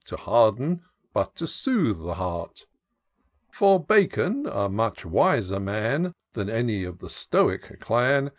[0.05, 0.81] To harden,
[1.13, 2.65] but to soothe the heart!
[3.51, 8.29] For Bacon, a much wiser man Than any of the Stoic clan.